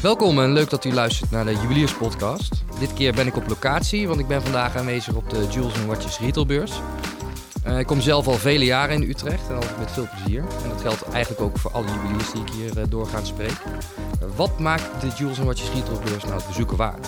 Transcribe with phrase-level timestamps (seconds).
[0.00, 2.64] Welkom en leuk dat u luistert naar de Juwelierspodcast.
[2.78, 6.18] Dit keer ben ik op locatie, want ik ben vandaag aanwezig op de Jules Watches
[6.18, 6.72] retailbeurs.
[7.66, 10.44] Uh, ik kom zelf al vele jaren in Utrecht en altijd met veel plezier.
[10.62, 13.50] En dat geldt eigenlijk ook voor alle juweliers die ik hier uh, doorgaans spreek.
[13.50, 17.06] Uh, wat maakt de Jules Watches retailbeurs nou het bezoeken waard?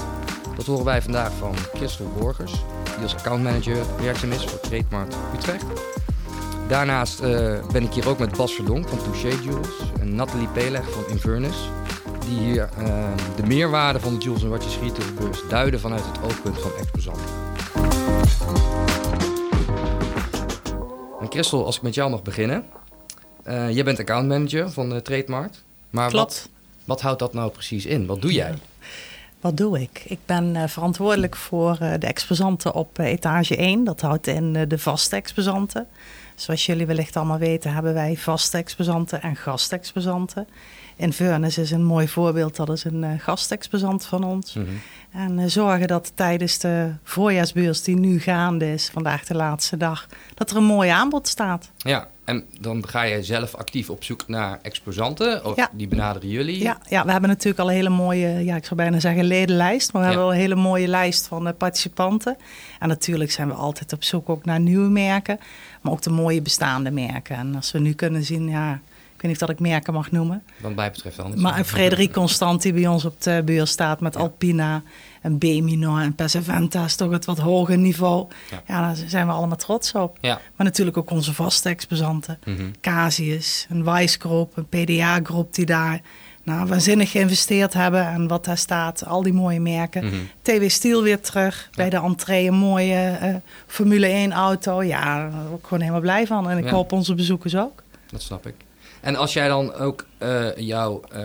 [0.57, 2.53] Dat horen wij vandaag van Christel Borgers,
[2.95, 5.65] die als accountmanager werkzaam is voor Trademark Utrecht.
[6.69, 7.21] Daarnaast
[7.73, 11.59] ben ik hier ook met Bas Verdonk van Touché Jewels en Nathalie Peleg van Inverness
[12.29, 16.71] die hier uh, de meerwaarde van de Jules Watches retailbeurs duiden vanuit het oogpunt van
[16.79, 17.25] exposanten.
[21.21, 22.65] En Christel, als ik met jou mag beginnen.
[23.47, 25.55] Uh, jij bent accountmanager van de Trademark.
[25.91, 26.33] Maar Klopt.
[26.35, 26.49] Wat,
[26.85, 28.07] wat houdt dat nou precies in?
[28.07, 28.55] Wat doe jij?
[29.41, 30.03] Wat doe ik?
[30.07, 33.85] Ik ben uh, verantwoordelijk voor de exposanten op etage 1.
[33.85, 35.87] Dat houdt in de vaste exposanten.
[36.37, 40.47] Zoals jullie wellicht allemaal weten, hebben wij vaste exposanten en gastexposanten.
[40.97, 42.57] Inverness is een mooi voorbeeld.
[42.57, 44.55] Dat is een uh, gastexposant van ons.
[44.55, 44.67] Mhm.
[45.13, 50.07] En uh, zorgen dat tijdens de voorjaarsbeurs die nu gaande is, vandaag de laatste dag,
[50.35, 51.71] dat er een mooi aanbod staat.
[51.77, 55.45] Ja, en dan ga je zelf actief op zoek naar exposanten?
[55.45, 55.69] Of Ja.
[55.73, 56.63] die benaderen jullie?
[56.63, 59.93] Ja, ja, we hebben natuurlijk al een hele mooie, ja, ik zou bijna zeggen ledenlijst.
[59.93, 60.13] Maar we Ja.
[60.15, 62.37] hebben al een hele mooie lijst van eh, participanten.
[62.79, 65.39] En natuurlijk zijn we altijd op zoek ook naar nieuwe merken.
[65.87, 67.37] Maar ook de mooie bestaande merken.
[67.37, 70.11] En als we nu kunnen zien, ja, ik weet niet of dat ik merken mag
[70.11, 70.43] noemen.
[70.61, 71.33] Wat mij betreft wel.
[71.37, 74.21] Maar Frederik Constant die bij ons op de beurs staat met Ja.
[74.21, 74.83] Alpina
[75.21, 78.27] en Bemino en Pesaventa is toch het wat hoger niveau.
[78.51, 78.63] Ja.
[78.67, 78.81] Ja.
[78.81, 80.19] daar zijn we allemaal trots op.
[80.21, 80.41] Ja.
[80.57, 82.39] Maar natuurlijk ook onze vaste exposanten.
[82.45, 82.71] Mhm.
[82.81, 84.19] Casius, een Wise
[84.55, 86.01] een PDA Groep die daar
[86.47, 88.07] nou, waanzinnig geïnvesteerd hebben.
[88.07, 90.05] En wat daar staat, al die mooie merken.
[90.05, 90.15] Mhm.
[90.43, 91.71] TW Steel weer terug.
[91.75, 93.35] Bij de entree een mooie eh,
[93.67, 94.83] Formule 1 auto.
[94.83, 96.51] Ja, daar ben ik ook gewoon helemaal blij van.
[96.51, 96.71] En ik Ja.
[96.71, 97.83] hoop onze bezoekers ook.
[98.11, 98.55] Dat snap ik.
[99.01, 101.21] En als jij dan ook eh, jouw eh,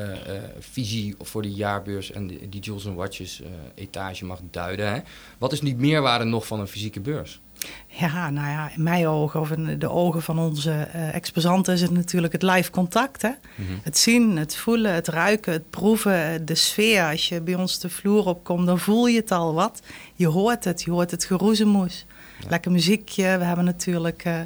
[0.59, 3.41] visie voor de jaarbeurs en die, die Jules Watches
[3.75, 4.99] etage mag duiden, hè?
[5.37, 7.39] wat is die meerwaarde nog van een fysieke beurs?
[7.87, 11.81] Ja, nou ja, in mijn ogen of in de ogen van onze eh, exposanten is
[11.81, 13.21] het natuurlijk het live contact.
[13.21, 13.29] Hè?
[13.55, 13.71] Mhm.
[13.83, 17.03] Het zien, het voelen, het ruiken, het proeven, de sfeer.
[17.03, 19.81] Als je bij ons de vloer opkomt, dan voel je het al wat.
[20.15, 22.05] Je hoort het, je hoort het geroezemoes.
[22.39, 22.49] Ja.
[22.49, 23.37] Lekker muziekje.
[23.37, 24.39] We hebben natuurlijk eh,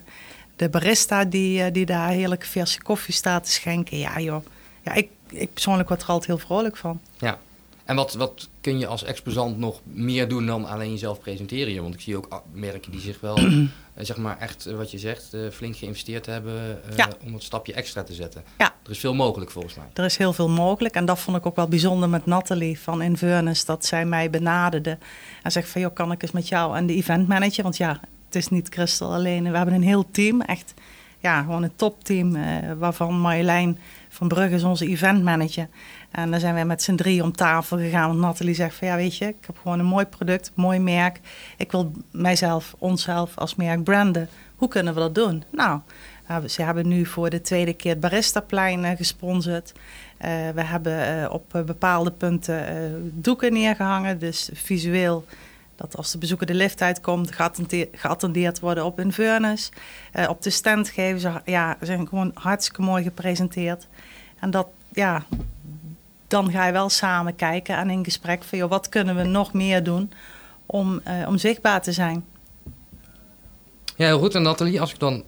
[0.56, 3.98] de barista die, eh, die daar heerlijke verse koffie staat te schenken.
[3.98, 4.46] Ja joh,
[4.84, 7.00] ja, ik, ik persoonlijk word er altijd heel vrolijk van.
[7.18, 7.40] Ja.
[7.86, 11.68] En wat, wat kun je als exposant nog meer doen dan alleen jezelf presenteren?
[11.72, 11.82] hier?
[11.82, 13.38] Want ik zie ook ah, merken die zich wel,
[13.94, 17.10] eh, zeg maar echt, eh, wat je zegt, eh, flink geïnvesteerd hebben Ja.
[17.26, 18.44] om het stapje extra te zetten.
[18.58, 18.74] Ja.
[18.84, 19.86] Er is veel mogelijk volgens mij.
[19.94, 20.96] Er is heel veel mogelijk.
[20.96, 23.66] En dat vond ik ook wel bijzonder met Nathalie van Inverness.
[23.66, 24.98] Dat zij mij benaderde.
[25.44, 27.64] En zegt van, joh, kan ik eens met jou en de eventmanager?
[27.64, 29.52] Want ja, het is niet Christel alleen.
[29.52, 30.42] We hebben een heel team.
[30.42, 30.74] Echt,
[31.26, 32.36] ja, gewoon een topteam.
[32.36, 32.44] eh,
[32.78, 33.78] waarvan Marjolein
[34.10, 35.68] van Brugge is onze eventmanager.
[36.12, 38.08] En dan zijn wij met z'n drie om tafel gegaan.
[38.08, 41.20] Want Nathalie zegt van, ja, weet je, ik heb gewoon een mooi product, mooi merk.
[41.58, 44.30] Ik wil mijzelf, onszelf als merk branden.
[44.56, 45.44] Hoe kunnen we dat doen?
[45.52, 45.80] Nou,
[46.30, 49.72] uh, ze hebben nu voor de tweede keer het Baristaplein uh, gesponsord.
[49.74, 54.20] Uh, we hebben op bepaalde punten doeken neergehangen.
[54.20, 55.26] Dus visueel,
[55.76, 57.32] dat als de bezoeker de lift uitkomt,
[57.92, 59.70] geattendeerd worden op Inverness.
[60.14, 63.88] Uh, op de stand geven ze, ja, zijn gewoon hartstikke mooi gepresenteerd.
[64.40, 65.26] En dat, ja,
[66.28, 69.54] dan ga je wel samen kijken en in gesprek van, joh, wat kunnen we nog
[69.54, 70.12] meer doen
[70.66, 72.26] om, uh, om zichtbaar te zijn.
[73.96, 74.36] Ja, heel goed.
[74.36, 75.24] En Nathalie, als ik dan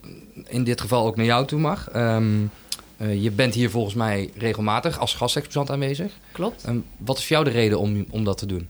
[0.48, 1.96] in dit geval ook naar jou toe mag.
[1.96, 2.52] Um,
[2.98, 6.14] uh, je bent hier volgens mij regelmatig als gastexposant aanwezig.
[6.32, 6.68] Klopt.
[6.68, 8.70] Um, wat is voor jou de reden om, om dat te doen?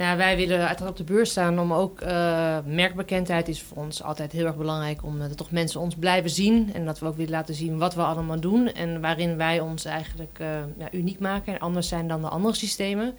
[0.00, 4.02] Ja, wij willen uiteraard op de beurs staan om ook uh, merkbekendheid is voor ons
[4.02, 5.04] altijd heel erg belangrijk.
[5.04, 7.78] Om uh, dat toch mensen ons blijven zien en dat we ook willen laten zien
[7.78, 8.72] wat we allemaal doen.
[8.72, 12.54] En waarin wij ons eigenlijk uh, ja, uniek maken en anders zijn dan de andere
[12.54, 13.14] systemen.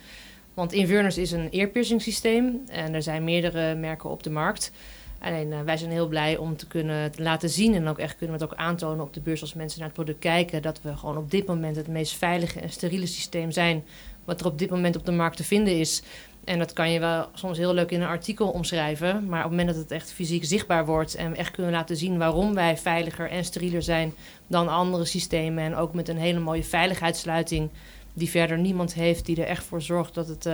[0.53, 4.71] Want Inverness is een earpiercing systeem en er zijn meerdere merken op de markt.
[5.19, 8.43] Alleen wij zijn heel blij om te kunnen laten zien en ook echt kunnen we
[8.43, 10.61] het ook aantonen op de beurs als mensen naar het product kijken.
[10.61, 13.83] Dat we gewoon op dit moment het meest veilige en steriele systeem zijn
[14.25, 16.01] wat er op dit moment op de markt te vinden is.
[16.43, 19.25] En dat kan je wel soms heel leuk in een artikel omschrijven.
[19.25, 21.97] Maar op het moment dat het echt fysiek zichtbaar wordt en we echt kunnen laten
[21.97, 24.13] zien waarom wij veiliger en sterieler zijn
[24.47, 25.63] dan andere systemen.
[25.63, 27.69] En ook met een hele mooie veiligheidssluiting
[28.13, 30.53] die verder niemand heeft, die er echt voor zorgt dat het, uh,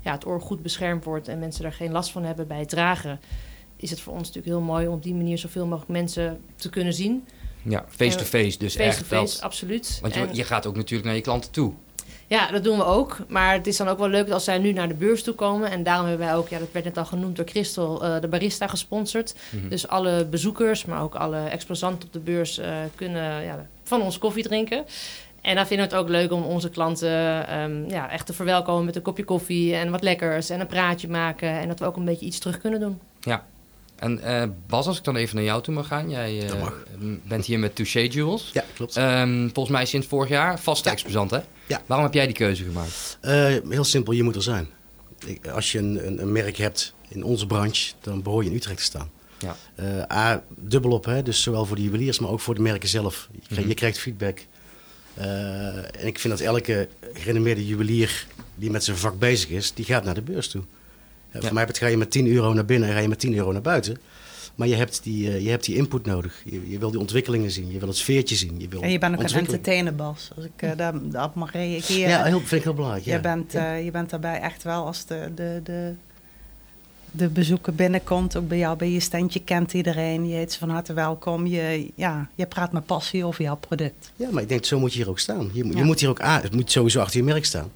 [0.00, 2.68] ja, het oor goed beschermd wordt en mensen er geen last van hebben bij het
[2.68, 3.20] dragen.
[3.76, 6.70] Is het voor ons natuurlijk heel mooi om op die manier zoveel mogelijk mensen te
[6.70, 7.24] kunnen zien.
[7.62, 8.98] Ja, face-to-face dus face echt.
[8.98, 9.98] to face, absoluut.
[10.02, 11.72] Want je, en, je gaat ook natuurlijk naar je klanten toe.
[12.26, 13.16] Ja, dat doen we ook.
[13.28, 15.70] Maar het is dan ook wel leuk als zij nu naar de beurs toe komen.
[15.70, 18.28] En daarom hebben wij ook, ja, dat werd net al genoemd door Christel, uh, de
[18.28, 19.34] barista gesponsord.
[19.50, 19.68] Mhm.
[19.68, 24.18] Dus alle bezoekers, maar ook alle exposanten op de beurs uh, kunnen ja, van ons
[24.18, 24.84] koffie drinken.
[25.40, 28.84] En dan vinden we het ook leuk om onze klanten ehm, ja, echt te verwelkomen
[28.84, 31.48] met een kopje koffie en wat lekkers en een praatje maken.
[31.48, 33.00] En dat we ook een beetje iets terug kunnen doen.
[33.20, 33.44] Ja.
[33.96, 36.10] En uh, Bas, als ik dan even naar jou toe mag gaan.
[36.10, 36.62] Jij uh,
[37.22, 38.50] bent hier met Touché Jewels.
[38.52, 38.96] Ja, klopt.
[38.96, 40.94] Um, volgens mij sinds vorig jaar vaste Ja.
[40.94, 41.38] exposant, hè?
[41.66, 41.82] Ja.
[41.86, 43.18] Waarom heb jij die keuze gemaakt?
[43.20, 44.68] Eh, heel simpel, je moet er zijn.
[45.26, 48.56] Ik- Als je een, een, een merk hebt in onze branche, dan behoor je in
[48.56, 49.10] Utrecht te staan.
[49.38, 49.56] Ja.
[49.74, 51.22] Eh, A, dubbel op, hè?
[51.22, 53.28] dus zowel voor de juweliers, maar ook voor de merken zelf.
[53.32, 53.68] Je, krijgt- Mhm.
[53.68, 54.46] je krijgt feedback.
[55.14, 59.84] Eh, en ik vind dat elke gerenommeerde juwelier die met zijn vak bezig is, die
[59.84, 60.62] gaat naar de beurs toe.
[61.34, 61.46] Eh, Ja.
[61.46, 63.52] Voor mij ga je met 10 euro naar binnen en ga je met 10 euro
[63.52, 63.96] naar buiten.
[64.54, 66.42] Maar je hebt die, eh, je hebt die input nodig.
[66.44, 68.54] Je, je wil die ontwikkelingen zien, je wil het sfeertje zien.
[68.60, 69.66] Je wil En je bent ook een ontwikkeling.
[69.66, 70.30] entertainer, Bas.
[70.36, 72.08] Als ik eh, daar, daarop mag reageren.
[72.08, 73.04] Ja, heel, vind ik heel belangrijk.
[73.04, 75.94] je, bent, eh, je bent daarbij echt wel als de, de, de,
[77.16, 78.36] de bezoeker binnenkomt.
[78.36, 80.28] Ook bij jou, bij je standje kent iedereen.
[80.28, 81.46] Je heet ze van harte welkom.
[81.46, 84.12] Je, ja, je praat met passie over jouw product.
[84.16, 85.50] Ja, maar ik denk, zo moet je hier ook staan.
[85.52, 86.40] Je, je moet hier ook aan.
[86.42, 87.72] Het moet sowieso achter je merk staan.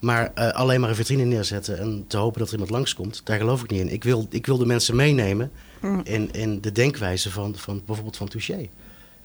[0.00, 3.38] Maar eh, alleen maar een vitrine neerzetten en te hopen dat er iemand langskomt, daar
[3.38, 3.92] geloof ik niet in.
[3.92, 5.50] Ik wil, ik wil de mensen meenemen
[5.80, 6.00] Mm.
[6.04, 8.68] in, in de denkwijze van, van bijvoorbeeld van Touché.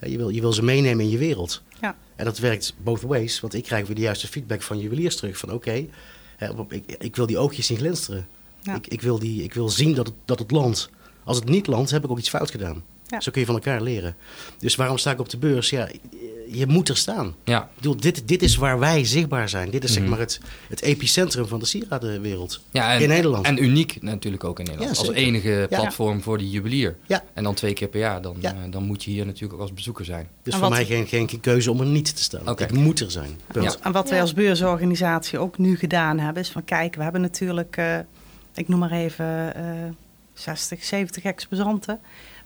[0.02, 1.62] Ja, je, wil, je wil ze meenemen in je wereld.
[1.82, 1.96] Ja.
[2.16, 5.38] En dat werkt both ways, want ik krijg weer de juiste feedback van juweliers terug.
[5.38, 5.86] Van oké,
[6.70, 8.28] ik, ik wil die oogjes zien glinsteren.
[8.62, 8.76] Ja.
[8.76, 10.90] Ik, ik, wil die, ik wil zien dat het, dat het landt.
[11.24, 12.84] Als het niet landt, heb ik ook iets fout gedaan.
[13.08, 13.20] Ja.
[13.22, 14.16] Zo kun je van elkaar leren.
[14.60, 15.70] Dus waarom sta ik op de beurs?
[15.70, 15.90] Ja,
[16.52, 17.36] je moet er staan.
[17.44, 17.62] Ja.
[17.62, 19.70] Ik bedoel, dit, dit is waar wij zichtbaar zijn.
[19.70, 20.00] Dit is Mhm.
[20.00, 20.40] zeg maar het,
[20.70, 22.62] het epicentrum van de sieradenwereld.
[22.72, 23.46] ja en, In Nederland.
[23.46, 24.96] En uniek natuurlijk ook in Nederland.
[24.98, 26.96] Ja, als enige platform voor die juwelier.
[27.08, 27.24] Ja.
[27.34, 28.22] En dan twee keer per jaar.
[28.22, 28.52] Dan, Ja.
[28.54, 30.28] eh, dan moet je hier natuurlijk ook als bezoeker zijn.
[30.44, 32.50] Dus En voor wat- mij geen, geen keuze om er niet te staan.
[32.50, 32.64] Oké.
[32.64, 33.40] Ik moet er zijn.
[33.52, 33.66] Punt.
[33.74, 33.76] Ja.
[33.86, 37.78] En wat wij als beursorganisatie ook nu gedaan hebben, is van kijk, we hebben natuurlijk,
[37.78, 37.98] eh,
[38.60, 39.64] ik noem maar even eh
[40.34, 42.00] 60, 70 exposanten.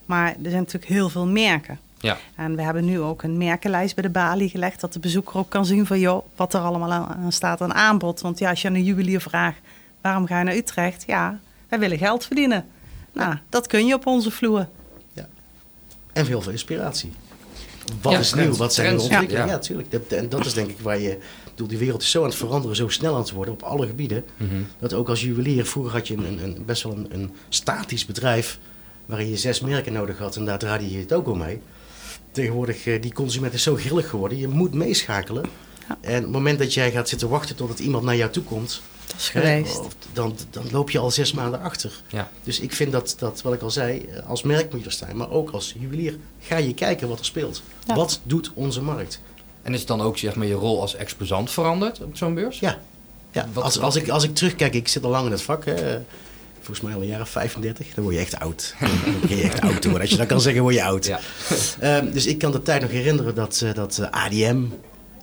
[0.06, 1.80] Maar er zijn natuurlijk heel veel merken.
[2.00, 2.18] Ja.
[2.36, 5.50] En we hebben nu ook een merkenlijst bij de balie gelegd, dat de bezoeker ook
[5.50, 8.22] kan zien van joh, wat er allemaal aan, staat aan aanbod.
[8.22, 9.58] Want ja, als je aan een juwelier vraagt,
[10.02, 11.04] waarom ga je naar Utrecht?
[11.08, 11.40] Ja,
[11.70, 12.66] wij willen geld verdienen.
[13.14, 14.68] Nou, dat kun je op onze vloer.
[16.14, 17.12] En heel veel inspiratie.
[18.02, 18.48] Wat Ja, is trends.
[18.50, 18.58] nieuw?
[18.58, 19.40] Wat zijn de ontwikkelingen?
[19.46, 19.46] Ja.
[19.46, 19.94] Ja, natuurlijk.
[19.94, 21.18] En dat is denk ik waar je...
[21.56, 23.88] Bedoel, die wereld is zo aan het veranderen, zo snel aan het worden op alle
[23.88, 24.24] gebieden.
[24.38, 24.50] Mhm.
[24.80, 28.06] Dat ook als juwelier, vroeger had je een, een, een- best wel een, een statisch
[28.06, 28.60] bedrijf
[29.06, 31.60] waarin je zes merken nodig had en daar draaide je het ook al mee.
[32.32, 35.46] Tegenwoordig, eh, die consument is zo grillig geworden, je moet meeschakelen.
[35.90, 35.98] Ja.
[36.02, 38.82] En op het moment dat jij gaat zitten wachten totdat iemand naar jou toe komt,
[39.08, 39.82] Dat is hè, geweest.
[40.14, 42.02] dan, dan loop je al zes maanden achter.
[42.08, 42.30] Ja.
[42.44, 44.92] Dus ik vind dat, dat, wat ik al zei, eh, als merk moet je er
[44.92, 47.62] staan, maar ook als juwelier ga je kijken wat er speelt.
[47.88, 47.96] Ja.
[47.96, 49.22] Wat doet onze markt?
[49.64, 52.60] En is het dan ook zeg maar, je rol als exposant veranderd op zo'n beurs?
[52.60, 52.80] Ja,
[53.32, 53.48] ja.
[53.54, 55.66] Wat- als, als, ik, als ik terugkijk, ik zit al lang in het vak.
[55.66, 56.00] Hè.
[56.56, 57.94] Volgens mij al een jaar of 35.
[57.94, 58.76] Dan word je echt oud.
[58.80, 60.02] Dan begin je echt oud te worden.
[60.02, 61.06] Als je dat kan zeggen, word je oud.
[61.06, 61.20] Ja.
[61.80, 64.64] Ehm, dus ik kan de tijd nog herinneren dat, eh, dat eh, ADM,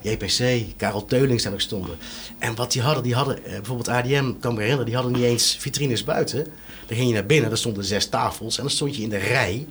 [0.02, 1.96] JPC, Karel Teulings daar nog stonden.
[2.38, 5.22] En wat die hadden, die hadden eh, bijvoorbeeld ADM, kan me herinneren, die hadden niet
[5.22, 6.44] eens vitrines buiten.
[6.86, 9.16] Dan ging je naar binnen, daar stonden zes tafels en dan stond je in de
[9.16, 9.66] rij.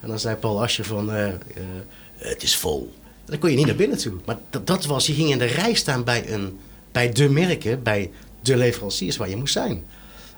[0.00, 1.08] En dan zei Paul Asje van,
[2.16, 2.92] het is vol.
[3.28, 4.12] Dan kon je niet naar binnen toe.
[4.24, 6.58] Maar dat, dat was, je ging in de rij staan bij, een,
[6.92, 8.10] bij de merken, bij
[8.42, 9.84] de leveranciers waar je moest zijn.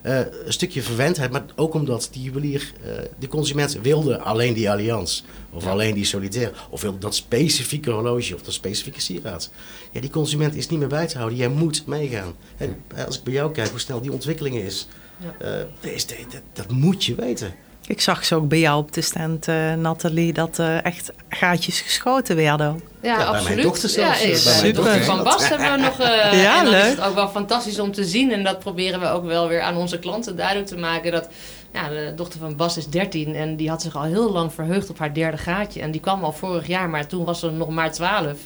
[0.02, 4.70] Eh, een stukje verwendheid, maar ook omdat die juwelier, eh, de consument wilde alleen die
[4.70, 5.22] allianz.
[5.50, 5.70] Of Ja.
[5.70, 6.52] alleen die solitaire.
[6.70, 9.50] Of wilde dat specifieke horloge of dat specifieke sieraad.
[9.92, 11.38] Ja, die consument is niet meer bij te houden.
[11.38, 12.34] Jij moet meegaan.
[12.56, 12.76] En
[13.06, 14.88] als ik bij jou kijk hoe snel die ontwikkeling is.
[15.18, 15.34] Ja.
[15.46, 17.54] eh, dat, is- dat, dat- dat moet je weten.
[17.90, 21.80] Ik zag ze ook bij jou op de stand, eh, Nathalie, dat er echt gaatjes
[21.80, 22.80] geschoten werden.
[23.02, 23.62] Ja, bij mijn absoluut.
[23.62, 24.22] dochter zelfs.
[24.22, 25.04] Ja, Bij eh, mijn bij dochter.
[25.04, 25.98] van Bas hebben we nog.
[26.00, 26.82] eh, Ja, en dan leuk.
[26.84, 28.32] is het ook wel fantastisch om te zien.
[28.32, 31.12] En dat proberen we ook wel weer aan onze klanten duidelijk te maken.
[31.12, 31.28] Dat
[31.72, 34.90] ja, de dochter van Bas is 13 en die had zich al heel lang verheugd
[34.90, 35.80] op haar derde gaatje.
[35.80, 38.36] En die kwam al vorig jaar, maar toen was ze nog maar 12.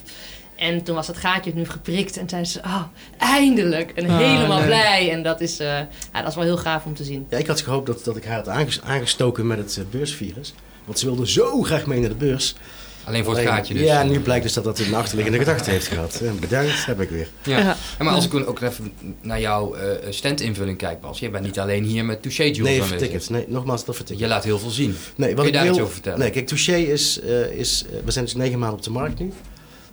[0.64, 2.82] En toen was het gaatje nu geprikt en zei ze, oh,
[3.18, 3.90] eindelijk.
[3.90, 5.10] En Ah, helemaal blij.
[5.10, 5.66] En dat is, eh,
[6.12, 7.26] ja, dat is wel heel gaaf om te zien.
[7.30, 10.54] Ja, ik had gehoopt dat, dat ik haar had aanges- aangestoken met het eh, beursvirus.
[10.84, 12.54] Want ze wilde zo graag mee naar de beurs.
[13.04, 13.82] Alleen voor het Alleen- gaatje dus.
[13.82, 16.20] Ja, nu blijkt dus dat dat een achterliggende gedachte heeft gehad.
[16.20, 17.28] En bedankt, heb ik weer.
[17.42, 17.76] Ja.
[17.98, 21.18] Maar als ik ook even naar jouw eh standinvulling kijk, Bas.
[21.18, 22.98] Je bent niet alleen hier met Touché Jewels Nee, aanwezig.
[22.98, 23.30] vertikkerd.
[23.30, 24.28] Nee, nogmaals, dat vertikkerd.
[24.28, 24.96] Je laat heel veel zien.
[25.16, 26.18] Nee, Kun wat je ik daar wil, iets over vertellen?
[26.18, 29.32] Nee, kijk, Touché is, eh, is we zijn dus negen maanden op de markt nu.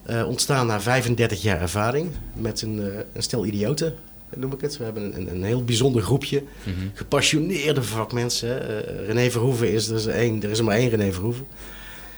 [0.03, 3.95] Eh, ontstaan na 35 jaar ervaring met een, eh, een stel idioten,
[4.35, 4.77] noem ik het.
[4.77, 6.75] We hebben een, een heel bijzonder groepje, Mhm.
[6.93, 8.67] gepassioneerde vakmensen.
[8.87, 11.45] Eh René Verhoeven is er, is één, er is er maar één René Verhoeven.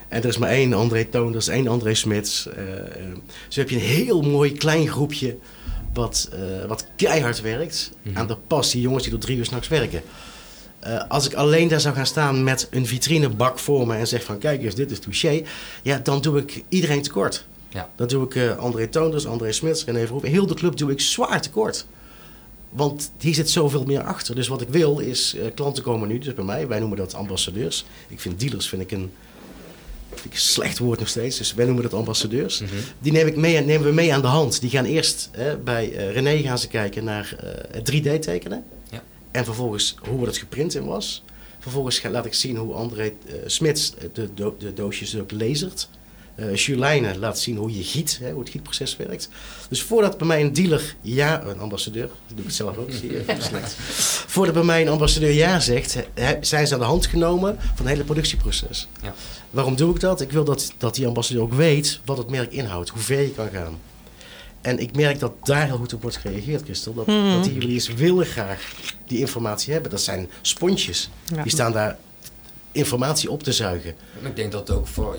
[0.08, 2.48] En er is maar één André Toon, er is één André Smits.
[3.46, 5.36] Dus heb je een heel mooi klein groepje
[5.92, 6.28] wat,
[6.68, 8.18] wat keihard werkt Mhm.
[8.18, 8.80] aan de passie.
[8.80, 10.02] Jongens die tot drie uur s'nachts werken.
[11.08, 14.38] Als ik alleen daar zou gaan staan met een vitrinebak voor me en zeg van
[14.38, 15.42] kijk eens, dit is touché.
[15.82, 17.46] Ja, dan doe ik iedereen tekort.
[17.74, 17.90] Ja.
[17.96, 20.30] Dan doe ik uh, André Toonders, André Smits, René Verhoeven.
[20.30, 21.86] Heel de club doe ik zwaar tekort.
[22.70, 24.34] Want hier zit zoveel meer achter.
[24.34, 26.68] Dus wat ik wil is, uh, klanten komen nu dus bij mij.
[26.68, 27.84] Wij noemen dat ambassadeurs.
[28.08, 29.12] Ik vind dealers vind ik een,
[30.08, 31.38] vind ik een slecht woord nog steeds.
[31.38, 32.60] Dus wij noemen dat ambassadeurs.
[32.60, 32.74] Mhm.
[32.98, 34.60] Die neem ik mee, nemen we mee aan de hand.
[34.60, 35.30] Die gaan eerst
[35.64, 37.36] bij uh, René gaan ze kijken naar
[37.70, 38.64] het 3D tekenen.
[38.90, 39.02] Ja.
[39.30, 41.22] En vervolgens hoe het geprint in was.
[41.58, 43.12] Vervolgens ga, laat ik zien hoe André
[43.46, 45.88] Smits de, do de doosjes ook lasert.
[46.36, 49.28] Uh, Julijne laat zien hoe je giet, hè, hoe het gietproces werkt.
[49.68, 52.90] Dus voordat bij mij een dealer ja, een ambassadeur, dat doe ik het zelf ook,
[52.90, 53.74] zie je, slecht.
[54.26, 57.76] Voordat bij mij een ambassadeur ja zegt, hè, zijn ze aan de hand genomen van
[57.76, 58.88] het hele productieproces.
[59.02, 59.14] Ja.
[59.50, 60.20] Waarom doe ik dat?
[60.20, 63.30] Ik wil dat, dat die ambassadeur ook weet wat het merk inhoudt, hoe ver je
[63.30, 63.78] kan gaan.
[64.60, 66.94] En ik merk dat daar heel goed op wordt gereageerd, Christel.
[66.94, 68.72] Dat, dat die juweliers willen graag
[69.06, 69.90] die informatie hebben.
[69.90, 71.10] Dat zijn sponsjes.
[71.34, 71.42] Ja.
[71.42, 71.98] Die staan daar
[72.72, 73.94] informatie op te zuigen.
[74.20, 75.18] Maar ik denk dat het ook voor,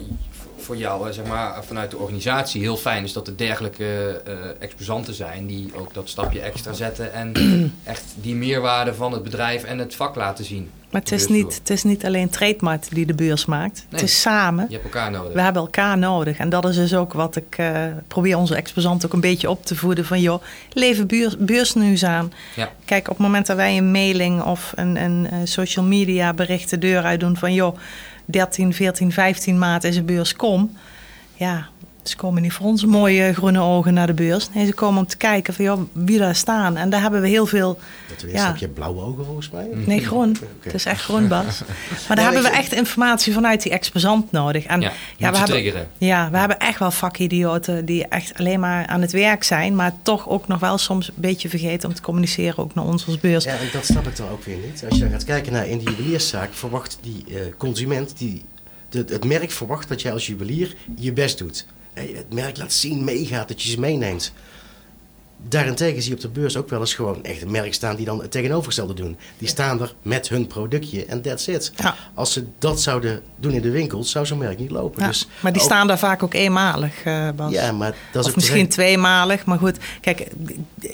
[0.66, 5.14] voor jou, zeg maar, vanuit de organisatie heel fijn is dat er dergelijke uh, exposanten
[5.14, 7.34] zijn die ook dat stapje extra zetten en
[7.84, 10.70] echt die meerwaarde van het bedrijf en het vak laten zien.
[10.96, 13.76] Maar het is, niet, het is niet alleen Trademark die de beurs maakt.
[13.76, 13.86] Nee.
[13.90, 14.66] Het is samen.
[14.70, 15.34] Je hebt elkaar nodig.
[15.34, 16.38] We hebben elkaar nodig.
[16.38, 19.66] En dat is dus ook wat ik uh, probeer onze exposanten ook een beetje op
[19.66, 20.06] te voeden.
[20.06, 20.42] Van joh,
[20.74, 22.34] leven beurs, beursnieuws aan.
[22.56, 22.72] Ja.
[22.86, 26.70] Kijk, op het moment dat wij een mailing of een, een uh, social media bericht
[26.70, 27.78] de deur uit doen van joh,
[28.30, 30.78] 13, 14, 15 maart is de beurs, kom.
[31.34, 31.68] Ja,
[32.10, 34.50] ze komen niet voor onze mooie groene ogen naar de beurs.
[34.54, 36.78] Nee, ze komen om te kijken van joh, wie daar staan.
[36.78, 37.80] En daar hebben we heel veel...
[38.08, 38.48] Dat ja.
[38.48, 39.68] Heb je blauwe ogen volgens mij?
[39.74, 40.30] Nee, groen.
[40.30, 40.48] Okay.
[40.60, 41.62] Het is echt groen, Bas.
[42.08, 44.66] Maar daar ja, hebben we echt informatie vanuit die exposant nodig.
[44.66, 45.88] En ja, ja, we hebben, triggeren.
[45.98, 49.76] ja, we hebben echt wel vakidioten die echt alleen maar aan het werk zijn.
[49.76, 53.06] Maar toch ook nog wel soms een beetje vergeten om te communiceren ook naar ons
[53.06, 53.44] als beurs.
[53.44, 54.84] Ja, en dat snap ik dan ook weer niet.
[54.90, 58.44] Als je dan gaat kijken naar in die juwelierszaak, verwacht die uh, consument, die,
[58.90, 63.04] de, het merk verwacht dat jij als juwelier je best doet het merk laat zien,
[63.04, 64.34] meegaat, dat je ze meeneemt.
[65.48, 68.06] Daarentegen zie je op de beurs ook wel eens gewoon echt een merk staan die
[68.06, 69.18] dan het tegenovergestelde doen.
[69.38, 71.72] Die staan er met hun productje en that's it.
[71.76, 71.96] Ja.
[72.14, 75.02] Als ze dat zouden doen in de winkels, zou zo'n merk niet lopen.
[75.02, 77.52] Ja, dus maar die ook, staan daar vaak ook eenmalig, uh, Bas.
[77.52, 79.46] Ja, maar dat is of ook misschien tweemalig.
[79.46, 80.28] Maar goed, kijk,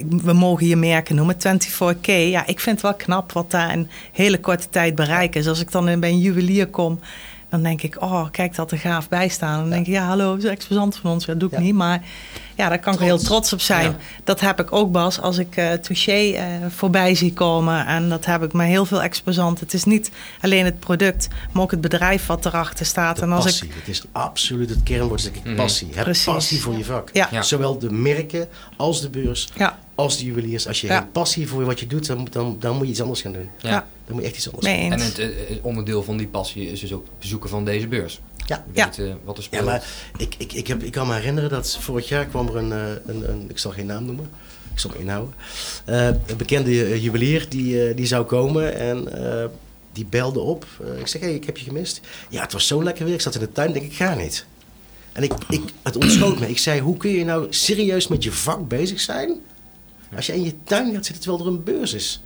[0.08, 1.36] we mogen je merken noemen.
[1.36, 5.48] 24K, ja, ik vind het wel knap wat daar in hele korte tijd bereiken is.
[5.48, 7.00] Als ik dan bij een juwelier kom
[7.52, 9.58] dan denk ik, oh, kijk dat er gaaf bij staan.
[9.60, 9.74] Dan ja.
[9.74, 11.26] denk ik, ja, hallo, is exposant van ons.
[11.26, 11.62] Ja, dat doe ik ja.
[11.62, 12.04] niet, maar
[12.56, 13.00] ja, daar kan trots.
[13.00, 13.86] ik heel trots op zijn.
[13.86, 13.98] Ja.
[14.24, 17.86] Dat heb ik ook, Bas, als ik uh, Touché uh, voorbij zie komen.
[17.86, 19.66] En dat heb ik met heel veel exposanten.
[19.66, 23.16] Het is niet alleen het product, maar ook het bedrijf wat erachter staat.
[23.16, 23.74] De en als passie, ik...
[23.76, 25.86] het is absoluut het kernwoord, ik, passie.
[25.86, 25.98] Mm -hmm.
[25.98, 26.34] Heb Precies.
[26.34, 27.10] passie voor je vak.
[27.14, 27.42] Ja.
[27.42, 29.50] Zowel de merken als de beurs.
[29.56, 29.78] Ja.
[30.02, 31.00] Als de juweliers, als je Ja.
[31.00, 33.50] geen passie voor wat je doet, dan, dan, dan moet je iets anders gaan doen.
[33.62, 33.70] Ja.
[33.70, 33.88] Ja.
[34.06, 34.92] Dan moet je echt iets anders doen.
[34.92, 35.30] En het, eh,
[35.62, 38.20] onderdeel van die passie is dus ook het bezoeken van deze beurs.
[38.46, 38.66] Ja.
[38.74, 38.86] Ja.
[38.86, 39.66] Weten wat er Ja, speelt.
[39.66, 39.86] maar
[40.18, 42.80] ik, ik, ik, heb, ik kan me herinneren dat vorig jaar kwam er een, eh,
[43.06, 44.30] een, een ik zal geen naam noemen,
[44.74, 45.34] ik zal me inhouden,
[45.86, 49.46] Eh, een bekende eh, juwelier die, eh, die zou komen en eh,
[49.92, 50.66] die belde op.
[50.94, 52.02] Eh, ik zeg, hey, ik heb je gemist.
[52.30, 54.46] Ja, het was zo lekker weer, ik zat in de tuin, denk ik, ga niet.
[55.12, 56.50] En ik, ik, het ontschoot me.
[56.50, 59.40] Ik zei, hoe kun je nou serieus met je vak bezig zijn
[60.16, 62.22] als je in je tuin gaat zitten terwijl er een beurs is?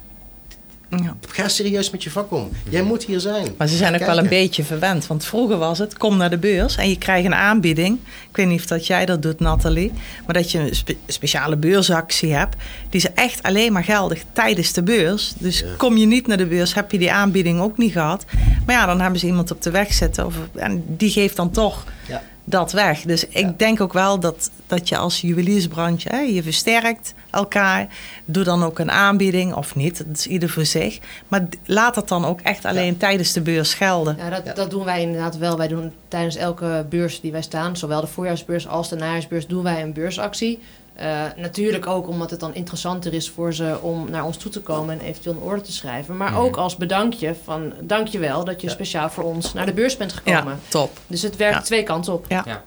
[0.90, 1.16] Ja.
[1.28, 2.50] Ga serieus met je vak om.
[2.70, 3.48] Jij moet hier zijn.
[3.58, 5.08] Maar ze zijn ook wel een beetje verwend.
[5.08, 7.98] Want vroeger was het, kom naar de beurs en je krijgt een aanbieding.
[8.30, 9.92] Ik weet niet of dat jij dat doet, Nathalie.
[10.26, 12.56] Maar dat je een spe- speciale beursactie hebt.
[12.90, 15.34] Die is echt alleen maar geldig tijdens de beurs.
[15.38, 15.66] Dus Ja.
[15.78, 18.26] kom je niet naar de beurs, heb je die aanbieding ook niet gehad.
[18.66, 20.26] Maar ja, dan hebben ze iemand op de weg zitten.
[20.26, 22.24] Of, en die geeft dan toch Ja.
[22.48, 23.02] Dat weg.
[23.02, 23.54] Dus ik Ja.
[23.58, 27.88] denk ook wel dat, dat je als juweliersbranche, hè, je versterkt elkaar.
[28.26, 31.00] Doe dan ook een aanbieding of niet, dat is ieder voor zich.
[31.28, 34.16] Maar laat dat dan ook echt alleen tijdens de beurs gelden.
[34.18, 34.54] Ja, dat, Ja.
[34.54, 35.58] dat doen wij inderdaad wel.
[35.58, 39.64] Wij doen tijdens elke beurs die wij staan, zowel de voorjaarsbeurs als de najaarsbeurs, doen
[39.64, 40.60] wij een beursactie.
[40.96, 44.62] Eh, natuurlijk ook omdat het dan interessanter is voor ze om naar ons toe te
[44.62, 46.18] komen en eventueel een orde te schrijven.
[46.18, 46.40] Maar Mhm.
[46.40, 48.74] ook als bedankje van dankjewel dat je Ja.
[48.74, 50.54] speciaal voor ons naar de beurs bent gekomen.
[50.54, 51.00] Ja, top.
[51.08, 51.62] Dus het werkt Ja.
[51.62, 52.26] twee kanten op.
[52.30, 52.64] Ja.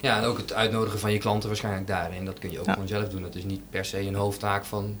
[0.00, 2.24] Ja, en ook het uitnodigen van je klanten waarschijnlijk daarin.
[2.24, 2.72] Dat kun je ook Ja.
[2.72, 3.22] gewoon zelf doen.
[3.22, 4.98] Dat is niet per se een hoofdtaak van...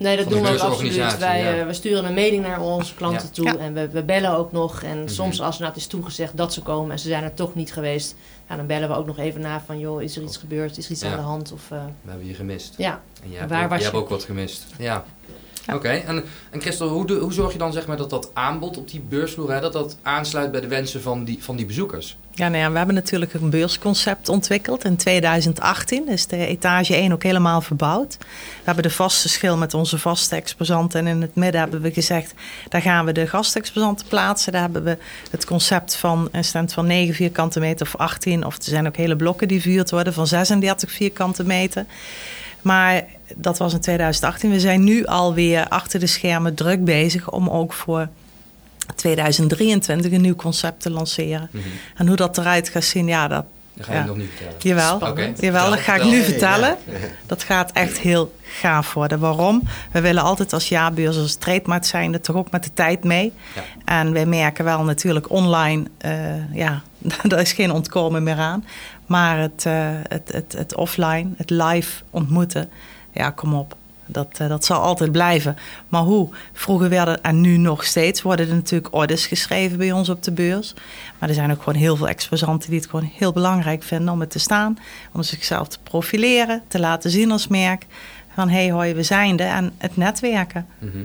[0.00, 1.18] Nee, dat doen we ook absoluut.
[1.18, 1.58] Wij, ja.
[1.60, 3.32] eh, we sturen een mailing naar onze klanten Ja.
[3.32, 3.56] toe Ja.
[3.56, 4.82] en we, we bellen ook nog.
[4.82, 5.08] En Mhm.
[5.08, 7.54] soms als er nou het is toegezegd dat ze komen en ze zijn er toch
[7.54, 8.14] niet geweest,
[8.48, 10.78] ja, dan bellen we ook nog even na van joh, is er iets gebeurd?
[10.78, 11.10] Is er iets Ja.
[11.10, 11.52] aan de hand?
[11.52, 12.74] Of, eh, We hebben je gemist.
[12.76, 13.00] ja.
[13.24, 14.02] En jij Waar ook, was jij hebt je?
[14.02, 14.66] ook wat gemist.
[14.78, 15.04] Ja.
[15.70, 15.76] Ja.
[15.76, 18.90] Oké, en, en Christel, hoe, hoe zorg je dan zeg maar, dat dat aanbod op
[18.90, 22.16] die beursvloer, hè, dat dat aansluit bij de wensen van die, van die bezoekers?
[22.34, 26.08] Ja, nou ja, we hebben natuurlijk een beursconcept ontwikkeld in 2018.
[26.08, 28.16] Is de etage 1 ook helemaal verbouwd.
[28.18, 28.26] We
[28.64, 31.00] hebben de vaste schil met onze vaste exposanten.
[31.00, 32.34] En in het midden hebben we gezegd,
[32.68, 34.52] daar gaan we de gastexposanten plaatsen.
[34.52, 34.98] Daar hebben we
[35.30, 38.46] het concept van een stand van 9 vierkante meter of 18.
[38.46, 41.86] Of er zijn ook hele blokken die verhuurd worden van 36 vierkante meter.
[42.62, 43.04] Maar
[43.36, 44.50] dat was in 2018.
[44.50, 48.08] We zijn nu alweer achter de schermen druk bezig om ook voor
[48.96, 51.50] 2023 een nieuw concept te lanceren.
[51.96, 54.04] En hoe dat eruit gaat zien, ja, dat, Dat ga je Ja.
[54.04, 54.54] nog niet vertellen.
[54.58, 56.76] Jawel, jawel dat ga ik nu vertellen.
[56.84, 56.92] Ja.
[57.26, 59.18] Dat gaat echt heel gaaf worden.
[59.18, 59.62] Waarom?
[59.92, 63.32] We willen altijd als jaarbeurs, als trademark zijnde, toch ook met de tijd mee.
[63.54, 63.62] Ja.
[63.84, 66.82] En wij merken wel natuurlijk online, eh, ja,
[67.28, 68.64] daar is geen ontkomen meer aan.
[69.06, 72.68] Maar het, eh, het, het, het offline, het live ontmoeten,
[73.12, 73.76] ja, kom op.
[74.06, 75.56] Dat, eh, dat zal altijd blijven.
[75.88, 76.28] Maar hoe?
[76.52, 80.32] Vroeger werden, en nu nog steeds, worden er natuurlijk orders geschreven bij ons op de
[80.32, 80.74] beurs.
[81.18, 84.20] Maar er zijn ook gewoon heel veel exposanten die het gewoon heel belangrijk vinden om
[84.20, 84.78] het te staan.
[85.12, 87.86] Om zichzelf te profileren, te laten zien als merk.
[88.34, 89.54] Van hé, hey, hoi, we zijn er.
[89.54, 90.66] En het netwerken.
[90.78, 90.98] Mhm.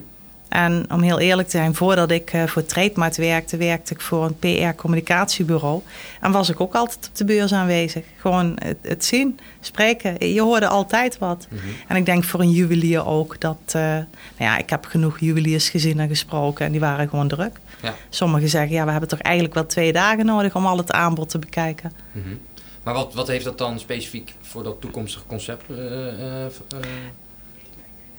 [0.55, 4.25] En om heel eerlijk te zijn, voordat ik eh, voor Trademark werkte, werkte ik voor
[4.25, 5.81] een PR-communicatiebureau.
[6.21, 8.03] En was ik ook altijd op de beurs aanwezig.
[8.17, 10.27] Gewoon het, het zien, spreken.
[10.33, 11.47] Je hoorde altijd wat.
[11.49, 11.61] Mhm.
[11.87, 13.57] En ik denk voor een juwelier ook dat.
[13.67, 14.05] eh, nou
[14.37, 17.59] ja, ik heb genoeg juweliers gezien en gesproken en die waren gewoon druk.
[17.81, 17.93] Ja.
[18.09, 21.29] Sommigen zeggen, ja, we hebben toch eigenlijk wel twee dagen nodig om al het aanbod
[21.29, 21.91] te bekijken.
[22.11, 22.35] Mhm.
[22.83, 25.63] Maar wat, wat heeft dat dan specifiek voor dat toekomstige concept?
[25.69, 26.45] eh,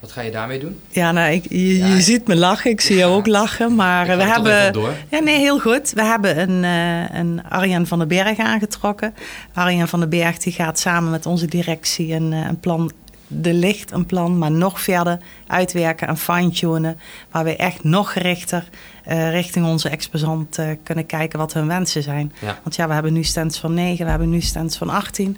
[0.00, 0.80] wat ga je daarmee doen?
[0.88, 3.74] Ja, nou, ik, je, Ja, je ik- ziet me lachen, ik zie jou ook lachen.
[3.74, 4.72] Maar we hebben.
[4.72, 4.92] door.
[5.10, 5.92] Ja, nee, heel goed.
[5.94, 9.14] We hebben een, eh een Arjan van den Berg aangetrokken.
[9.54, 12.90] Arjan van den Berg die gaat samen met onze directie een, eh, een plan,
[13.28, 16.98] de licht een plan, maar nog verder uitwerken en fine-tunen.
[17.30, 18.64] Waar we echt nog gerichter
[19.04, 22.32] eh, richting onze exposant kunnen kijken wat hun wensen zijn.
[22.40, 22.58] Ja.
[22.62, 25.36] Want ja, we hebben nu stands van 9, we hebben nu stands van 18.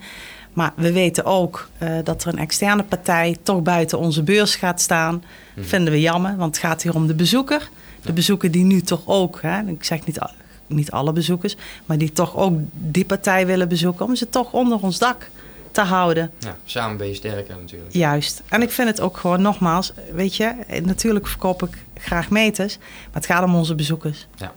[0.59, 4.81] Maar we weten ook eh, dat er een externe partij toch buiten onze beurs gaat
[4.81, 5.25] staan.
[5.55, 5.67] Mhm.
[5.67, 7.69] Vinden we jammer, want het gaat hier om de bezoeker.
[8.03, 10.19] De bezoeker die nu toch ook, hè, ik zeg niet,
[10.67, 14.79] niet alle bezoekers, maar die toch ook die partij willen bezoeken, om ze toch onder
[14.83, 15.31] ons dak
[15.71, 16.31] te houden.
[16.39, 17.93] Ja, samen ben je sterker natuurlijk.
[17.95, 18.43] Juist.
[18.49, 22.87] En ik vind het ook gewoon nogmaals, weet je, natuurlijk verkoop ik graag meters, maar
[23.13, 24.27] het gaat om onze bezoekers.
[24.37, 24.53] Ja,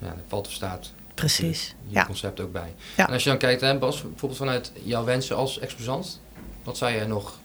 [0.00, 1.74] dat valt of staat Precies.
[1.86, 2.04] je Ja.
[2.04, 2.74] concept ook bij.
[2.96, 3.06] Ja.
[3.06, 6.20] En als je dan kijkt, hè, Bas, bijvoorbeeld vanuit jouw wensen als exposant,
[6.64, 7.38] wat zou jij nog...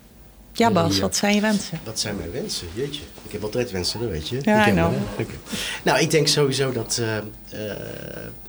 [0.54, 1.02] Ja, Bas, hier?
[1.02, 1.80] wat zijn je wensen?
[1.84, 2.68] Wat zijn mijn wensen?
[2.74, 3.02] Jeetje.
[3.24, 4.40] Ik heb altijd wensen, dat weet je.
[4.42, 4.94] Ja, Ik know.
[5.84, 6.98] Nou, ik denk sowieso dat...
[6.98, 7.24] eh, eh,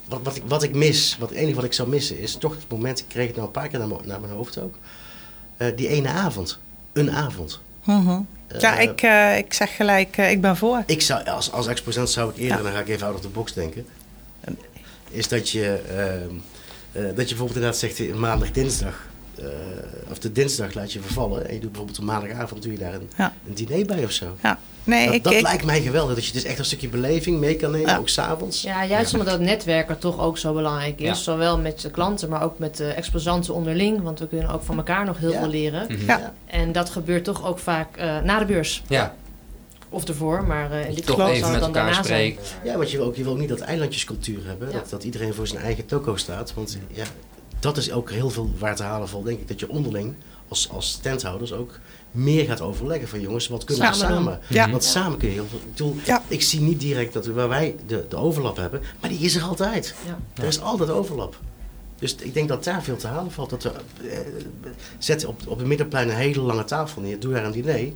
[0.08, 2.54] wat, wat, ik, wat ik mis, wat, het enige wat ik zou missen, is toch
[2.54, 2.98] het moment...
[2.98, 4.74] Ik kreeg het nou een paar keer naar, mijn- naar mijn hoofd ook.
[5.56, 6.58] eh, die ene avond.
[6.92, 7.60] Een avond.
[7.84, 8.20] Mhm.
[8.58, 10.82] Ja, ik, eh, ik zeg gelijk, eh, ik ben voor.
[10.86, 12.62] Ik zou, als, als exposant zou ik eerder, Ja.
[12.62, 13.86] dan ga ik even out of the box denken.
[15.10, 16.34] Is dat je, ehm,
[16.92, 19.06] eh, dat je bijvoorbeeld inderdaad zegt eh, maandag, dinsdag.
[19.38, 19.44] eh,
[20.10, 21.46] of de dinsdag laat je vervallen.
[21.48, 23.32] En je doet bijvoorbeeld een maandagavond doe je daar een, Ja.
[23.48, 24.36] een diner bij of zo.
[24.42, 24.58] Ja.
[24.84, 26.14] Nee, dat ik, dat ik, lijkt mij geweldig.
[26.14, 27.96] Dat je dus echt een stukje beleving mee kan nemen, Ja.
[27.98, 28.62] ook s'avonds.
[28.62, 31.06] Ja, juist omdat dat netwerken toch ook zo belangrijk is.
[31.06, 31.14] Ja.
[31.14, 34.02] Zowel met de klanten, maar ook met de exposanten onderling.
[34.02, 35.38] Want we kunnen ook van elkaar nog heel Ja.
[35.38, 35.86] veel leren.
[36.06, 36.32] Ja.
[36.46, 38.82] En dat gebeurt toch ook vaak eh, na de beurs.
[38.88, 39.14] Ja,
[39.88, 42.36] Of ervoor, maar eh, in dit geval het dan daarna zijn.
[42.64, 44.68] Ja, want je wil ook, je wil ook niet dat eilandjescultuur hebben.
[44.68, 44.74] Ja.
[44.74, 46.54] Dat, dat iedereen voor zijn eigen toko staat.
[46.54, 47.04] Want ja,
[47.60, 49.48] dat is ook heel veel waar te halen vol, denk ik.
[49.48, 50.14] Dat je onderling,
[50.48, 51.78] als, als standhouders ook,
[52.10, 54.40] meer gaat overleggen van jongens, wat kunnen we Samen?
[54.48, 54.70] Ja.
[54.70, 55.58] Want samen kun je heel veel...
[55.58, 56.22] Ik, bedoel, Ja.
[56.28, 59.36] ik zie niet direct dat we- waar wij de, de overlap hebben, maar die is
[59.36, 59.94] er altijd.
[60.06, 60.18] Ja.
[60.42, 61.36] Er is altijd overlap.
[61.98, 63.50] Dus ik denk dat daar veel te halen valt.
[63.50, 63.70] Dat we,
[64.08, 64.18] eh,
[64.98, 67.20] zet op, op het middenplein een hele lange tafel neer.
[67.20, 67.92] Doe daar een diner.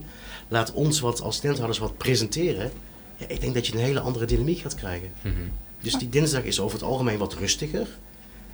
[0.49, 2.71] Laat ons wat als standhouders wat presenteren.
[3.17, 5.11] Ja, ik denk dat je een hele andere dynamiek gaat krijgen.
[5.23, 5.35] Mhm.
[5.81, 7.87] Dus die dinsdag is over het algemeen wat rustiger.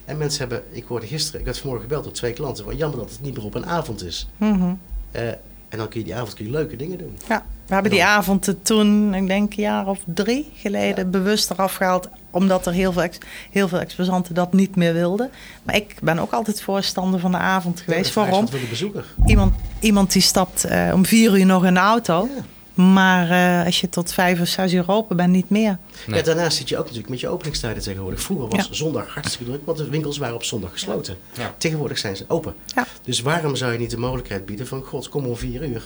[0.05, 2.65] En mensen hebben, ik hoorde gisteren, ik werd vanmorgen gebeld door twee klanten.
[2.65, 4.29] Van, jammer dat het niet meer op een avond is.
[4.37, 4.75] Mhm.
[5.11, 5.29] Eh,
[5.69, 7.19] en dan kun je die avond kun je leuke dingen doen.
[7.29, 11.75] Ja, we hebben die avonden toen, ik denk een jaar of drie geleden, bewust eraf
[11.75, 12.09] gehaald.
[12.37, 13.19] Omdat er heel veel, ex,
[13.51, 15.31] heel veel exposanten dat niet meer wilden.
[15.63, 18.15] Maar ik ben ook altijd voorstander van de avond geweest.
[18.15, 18.47] Ja, Waarom?
[18.47, 19.05] De bezoeker?
[19.27, 22.29] Iemand, iemand die stapt eh, om vier uur nog in de auto.
[22.37, 22.45] Ja.
[22.83, 25.79] Maar eh, als je tot vijf of zes uur open bent, niet meer.
[26.07, 26.19] Nee.
[26.19, 28.21] Ja, daarnaast zit je ook natuurlijk met je openingstijden tegenwoordig.
[28.23, 28.75] Vroeger was Ja.
[28.75, 31.17] zondag hartstikke druk, want de winkels waren op zondag gesloten.
[31.39, 31.55] Ja.
[31.59, 32.55] Tegenwoordig zijn ze open.
[32.75, 32.87] Ja.
[33.03, 35.83] Dus waarom zou je niet de mogelijkheid bieden van, god, kom om vier uur.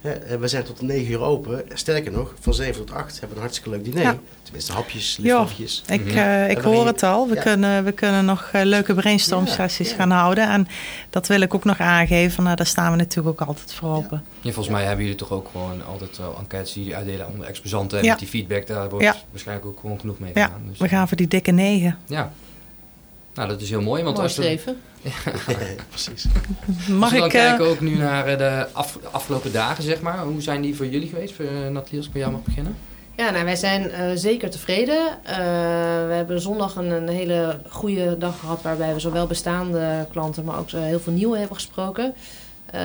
[0.00, 1.64] Eh, we zijn tot 9 uur open.
[1.74, 4.02] Sterker nog, van 7 tot 8 hebben we een hartstikke leuk diner.
[4.02, 4.16] Ja.
[4.42, 5.22] Tenminste, hapjes, Ja.
[5.40, 5.82] liefhapjes.
[5.88, 6.16] Ik, Mhm.
[6.16, 7.28] eh, ik hoor het al.
[7.28, 7.40] We, ja.
[7.42, 10.00] kunnen, we kunnen nog eh, leuke brainstorm sessies Ja, ja.
[10.00, 10.48] gaan houden.
[10.48, 10.68] En
[11.10, 12.42] dat wil ik ook nog aangeven.
[12.44, 14.24] Nou, daar staan we natuurlijk ook altijd voor open.
[14.40, 17.46] Ja, volgens mij hebben jullie toch ook gewoon altijd wel enquêtes die jullie uitdelen onder
[17.46, 17.98] exposanten.
[17.98, 18.10] En Ja.
[18.10, 19.16] met die feedback, daar wordt Ja.
[19.30, 20.62] waarschijnlijk ook gewoon genoeg mee Ja, gedaan.
[20.68, 21.98] Dus, we gaan voor die dikke negen.
[22.06, 22.32] Ja.
[23.34, 24.02] Nou, dat is heel mooi.
[24.02, 24.36] Want Mooi als
[25.02, 25.76] streven.
[25.90, 26.24] Precies.
[26.88, 27.34] Mag als we dan ik...
[27.34, 30.18] eh, kijken ook nu naar eh, de af- afgelopen dagen, zeg maar.
[30.18, 31.34] Hoe zijn die voor jullie geweest?
[31.34, 32.76] Voor, uh, Nathalie, als ik bij jou mag beginnen.
[33.16, 35.06] Ja, nou, wij zijn eh, zeker tevreden.
[35.24, 35.36] Eh,
[36.06, 40.58] we hebben zondag een, een hele goede dag gehad waarbij we zowel bestaande klanten, maar
[40.58, 42.14] ook eh, heel veel nieuwe hebben gesproken.
[42.68, 42.80] Eh,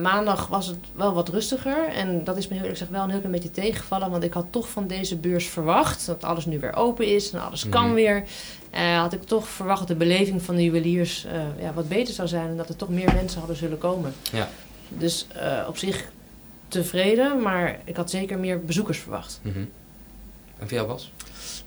[0.00, 3.10] maandag was het wel wat rustiger en dat is me heel eerlijk gezegd wel een
[3.10, 6.58] heel klein beetje tegengevallen, want ik had toch van deze beurs verwacht dat alles nu
[6.60, 7.94] weer open is en alles kan Mhm.
[7.94, 8.24] weer.
[8.70, 12.14] Eh, had ik toch verwacht dat de beleving van de juweliers eh, ja, wat beter
[12.14, 14.12] zou zijn en dat er toch meer mensen hadden zullen komen.
[14.32, 14.48] Ja.
[14.88, 16.04] Dus eh, op zich
[16.68, 19.40] tevreden, maar ik had zeker meer bezoekers verwacht.
[19.42, 19.58] Mhm.
[20.58, 21.12] En voor jou was?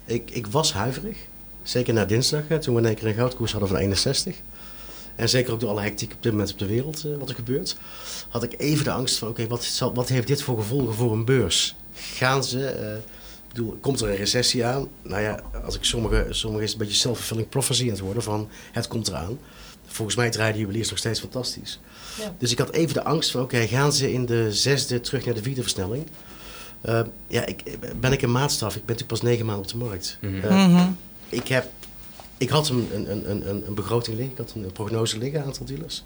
[0.04, 1.18] Ik, ik was huiverig.
[1.62, 4.36] Zeker na dinsdag, hè, toen we in één keer een goudkoers hadden van 61.
[5.18, 7.34] En zeker ook door alle hectiek op dit moment op de wereld, eh, wat er
[7.34, 7.76] gebeurt.
[8.28, 11.12] Had ik even de angst van, oké, wat wat, wat heeft dit voor gevolgen voor
[11.12, 11.76] een beurs?
[11.94, 14.88] Gaan ze, eh, ik bedoel, komt er een recessie aan?
[15.02, 18.22] Nou ja, als ik sommige, sommige is het een beetje self-fulfilling prophecy aan het worden
[18.22, 19.38] van, het komt eraan.
[19.86, 21.80] Volgens mij draaien de juweliers nog steeds fantastisch.
[22.18, 22.34] Ja.
[22.38, 25.34] Dus ik had even de angst van, oké, gaan ze in de zesde terug naar
[25.34, 26.06] de vierde versnelling?
[26.80, 27.62] Eh, ja, ik,
[28.00, 28.76] ben ik een maatstaf?
[28.76, 30.18] Ik ben natuurlijk pas negen maanden op de markt.
[30.20, 30.70] Mhm.
[30.70, 30.90] Mhm.
[31.28, 31.66] ik, heb,
[32.38, 35.46] ik had een, een, een, een, een begroting liggen, ik had een prognose liggen, een
[35.46, 36.02] aantal dealers.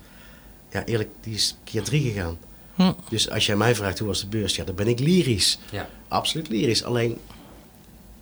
[0.70, 2.38] Ja, eerlijk, die is keer drie gegaan.
[2.74, 2.92] Hm.
[3.08, 5.58] Dus als jij mij vraagt hoe was de beurs, ja, dan ben ik lyrisch.
[5.70, 5.88] Ja.
[6.08, 6.84] Absoluut lyrisch.
[6.84, 7.18] Alleen,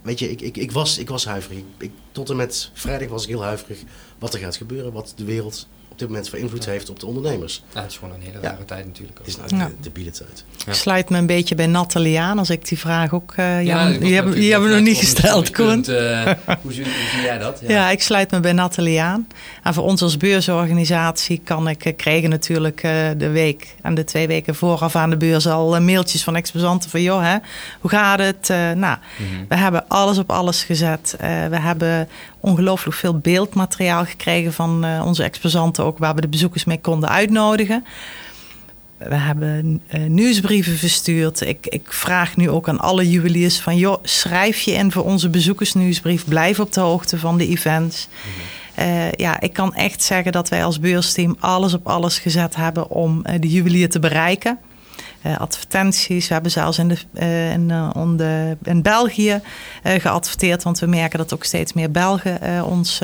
[0.03, 1.59] weet je, ik, ik, ik, was, ik was huiverig.
[1.59, 3.79] Ik, ik- tot en met vrijdag was ik heel huiverig
[4.19, 5.67] wat er gaat gebeuren, wat de wereld
[6.01, 7.63] dit moment voor invloed heeft op de ondernemers.
[7.75, 8.51] Ja, het is gewoon een hele Ja.
[8.51, 9.19] rare tijd natuurlijk.
[9.21, 9.27] Ook.
[9.27, 9.71] Het is nou Ja.
[9.81, 10.45] de, de tijd.
[10.67, 10.73] Ja.
[10.73, 13.33] Ik sluit me een beetje bij Nathalie aan als ik die vraag ook...
[13.37, 15.85] eh ja, dat die hebben, die hebben we nog niet gesteld, Koen.
[15.85, 16.23] eh,
[16.63, 17.61] hoe, zie, hoe zie jij dat?
[17.67, 17.91] Ja.
[17.91, 19.27] ik sluit me bij Nathalie aan.
[19.63, 24.05] En voor ons als beursorganisatie kan ik eh, krijgen natuurlijk eh, de week en de
[24.05, 27.37] twee weken vooraf aan de beurs al mailtjes van exposanten van joh, hè,
[27.81, 28.51] hoe gaat het?
[28.51, 29.45] Eh, nou, Mhm.
[29.49, 31.15] we hebben alles op alles gezet.
[31.19, 32.09] Eh, we hebben
[32.41, 37.09] ongelooflijk veel beeldmateriaal gekregen van eh, onze exposanten ook, waar we de bezoekers mee konden
[37.09, 37.85] uitnodigen.
[38.99, 41.41] We hebben eh, nieuwsbrieven verstuurd.
[41.41, 43.77] Ik, ik vraag nu ook aan alle juweliers van...
[43.77, 46.25] joh, schrijf je in voor onze bezoekersnieuwsbrief.
[46.25, 48.09] Blijf op de hoogte van de events.
[48.75, 52.91] Eh, ja, ik kan echt zeggen dat wij als beursteam alles op alles gezet hebben...
[52.91, 54.59] om eh, de juwelier te bereiken.
[55.23, 59.41] Eh, advertenties, we hebben zelfs in, de, eh, in, eh, on de- in België
[59.83, 60.63] eh, geadverteerd...
[60.63, 63.01] want we merken dat ook steeds meer Belgen eh, ons,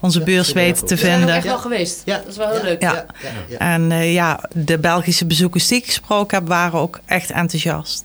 [0.00, 1.36] onze Ja, beurs vinden we weten te We zijn ook vinden.
[1.36, 2.02] echt wel geweest.
[2.04, 2.16] Ja.
[2.16, 2.62] Dat is wel heel Ja.
[2.64, 2.82] leuk.
[2.82, 3.04] Ja.
[3.48, 3.58] Ja.
[3.58, 8.04] En eh, ja, de Belgische bezoekers die ik gesproken heb, waren ook echt enthousiast.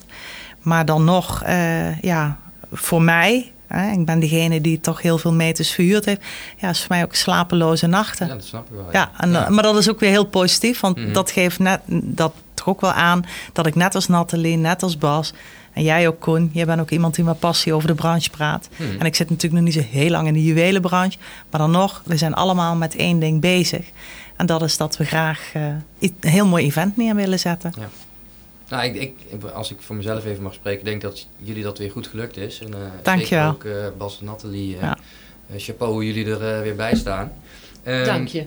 [0.60, 2.38] Maar dan nog, eh, ja,
[2.72, 6.22] voor mij, hè, ik ben degene die toch heel veel meters verhuurd heeft,
[6.58, 8.28] ja, is voor mij ook slapeloze nachten.
[8.28, 8.86] Ja, dat snap ik wel.
[8.92, 11.14] Ja, en, maar dat is ook weer heel positief, want Mhm.
[11.14, 14.98] dat geeft net, dat toch ook wel aan dat ik net als Nathalie, net als
[14.98, 15.34] Bas
[15.74, 18.70] en jij ook Koen, jij bent ook iemand die met passie over de branche praat.
[18.76, 19.00] Mhm.
[19.00, 21.18] En ik zit natuurlijk nog niet zo heel lang in de juwelenbranche,
[21.50, 23.86] maar dan nog, we zijn allemaal met één ding bezig.
[24.36, 25.64] En dat is dat we graag eh,
[26.00, 27.74] een heel mooi event neer willen zetten.
[28.70, 31.92] Nou, ik, ik, als ik voor mezelf even mag spreken, denk dat jullie dat weer
[31.92, 32.60] goed gelukt is.
[32.60, 33.52] En, eh, Dankjewel.
[33.52, 34.98] zeker ook eh, Bas en Nathalie, eh, Ja.
[35.58, 37.32] chapeau hoe jullie er weer bij staan.
[37.84, 38.46] Ehm, Dank je.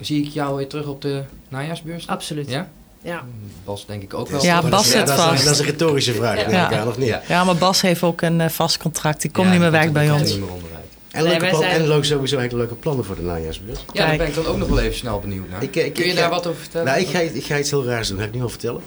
[0.00, 2.06] Zie ik jou weer terug op de najaarsbeurs?
[2.06, 2.50] Absoluut.
[2.50, 2.68] Ja?
[3.02, 3.24] Ja.
[3.64, 4.44] Bas denk ik ook wel.
[4.44, 4.60] Ja?
[4.62, 5.44] Bas Dat- zit dat, is, vast.
[5.44, 6.40] dat is een retorische vraag, Ja.
[6.46, 6.78] neem ik Ja.
[6.80, 7.18] aan, of niet?
[7.28, 7.44] Ja.
[7.44, 9.20] Maar Bas heeft ook een eh, vast contract.
[9.22, 10.30] Die komt Ja, niet meer weg komt- bij ons.
[10.30, 10.76] niet meer onderuit.
[11.10, 13.84] En, Nee, leuke plan, zijn- en leuk sowieso hele leuke plannen voor de najaarsbeurs.
[13.92, 15.62] Ja, daar ben ik dan ook nog wel even snel benieuwd naar.
[15.62, 16.86] Ik, eh, ik- Kun je ik daar ga- wat over vertellen?
[16.86, 18.82] Nou, ik ga, ik ga iets heel raars doen, dat ga ik nu al vertellen.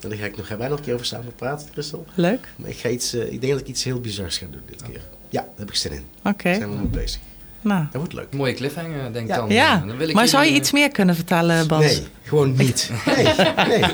[0.00, 2.06] En daar ga ik nog, gaan wij nog een keer over samen praten, Christel.
[2.14, 2.48] Leuk.
[2.56, 4.82] Maar ik, ga iets, eh, ik denk dat ik iets heel bizars ga doen dit
[4.82, 5.00] keer.
[5.28, 6.04] Ja, daar heb ik zin in.
[6.24, 6.42] Oké.
[6.48, 7.20] Daar zijn we mee bezig.
[7.60, 7.82] Nou.
[7.82, 8.26] Dat wordt leuk.
[8.34, 9.36] Mooie cliffhanger, denk ik Ja.
[9.36, 9.48] dan.
[9.48, 11.80] Ja, Dan wil ik maar zou je iets meer kunnen vertellen, Bas?
[11.84, 12.90] Nee, gewoon niet.
[13.06, 13.24] Nee,
[13.68, 13.84] nee.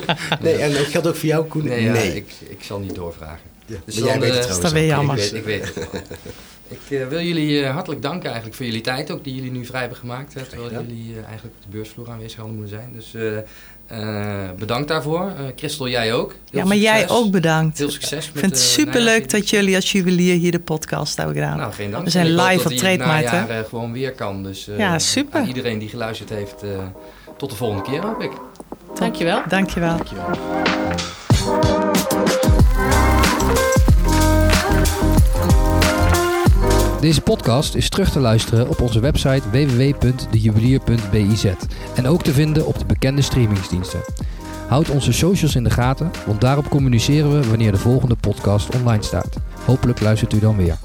[0.40, 0.54] nee.
[0.56, 1.64] En dat geldt ook voor jou, Koen.
[1.64, 2.06] Nee, Nee.
[2.08, 3.38] ja, Ik, ik zal niet doorvragen.
[3.66, 4.96] Ja, Dus maar jij dan, weet eh, het is trouwens dat weer ook.
[4.96, 5.16] jammer.
[5.16, 6.02] Ik weet, ik weet het wel.
[6.68, 9.64] Ik eh, wil jullie eh, hartelijk danken eigenlijk voor jullie tijd ook, die jullie nu
[9.64, 10.34] vrij hebben gemaakt.
[10.34, 12.92] Hè, terwijl jullie eh, eigenlijk op de beursvloer aanwezig hadden moeten zijn.
[12.94, 13.38] Dus eh,
[13.86, 15.20] eh, bedankt daarvoor.
[15.20, 16.30] Eh Christel, jij ook.
[16.50, 17.78] Heel Ja, maar jij ook bedankt.
[17.78, 21.34] Heel succes Ik met vind het superleuk dat jullie als juwelier hier de podcast hebben
[21.34, 21.56] gedaan.
[21.56, 22.04] Nou, geen dank.
[22.04, 23.40] We zijn live dat op die het Trade Mart, hè?
[23.40, 24.42] najaar, eh, gewoon weer kan.
[24.42, 25.40] Dus eh, Ja, super.
[25.40, 26.68] aan iedereen die geluisterd heeft, eh,
[27.36, 28.30] tot de volgende keer hoop ik.
[28.98, 29.42] Dankjewel.
[29.48, 29.96] Dankjewel.
[29.96, 30.30] Dankjewel.
[37.04, 41.44] Deze podcast is terug te luisteren op onze website www.dejuwelier.biz
[41.94, 44.00] en ook te vinden op de bekende streamingsdiensten.
[44.68, 49.02] Houd onze socials in de gaten, want daarop communiceren we wanneer de volgende podcast online
[49.02, 49.36] staat.
[49.64, 50.76] Hopelijk luistert u dan weer.